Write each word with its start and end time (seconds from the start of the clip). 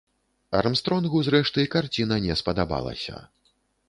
Армстронгу, 0.59 1.19
зрэшты, 1.27 1.65
карціна 1.75 2.17
не 2.25 2.39
спадабалася. 2.41 3.21